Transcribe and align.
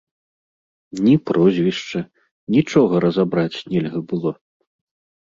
Ні 1.07 1.13
прозвішча, 1.31 1.99
нічога 2.57 2.93
разабраць 3.09 3.63
нельга 3.79 3.99
было. 4.11 4.31